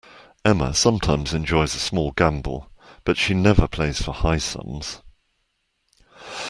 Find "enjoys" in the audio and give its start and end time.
1.31-1.75